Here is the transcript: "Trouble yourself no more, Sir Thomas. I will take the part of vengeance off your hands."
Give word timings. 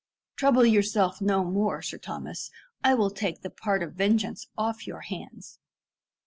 "Trouble 0.35 0.65
yourself 0.65 1.21
no 1.21 1.43
more, 1.43 1.83
Sir 1.83 1.99
Thomas. 1.99 2.49
I 2.83 2.95
will 2.95 3.11
take 3.11 3.43
the 3.43 3.51
part 3.51 3.83
of 3.83 3.93
vengeance 3.93 4.47
off 4.57 4.87
your 4.87 5.01
hands." 5.01 5.59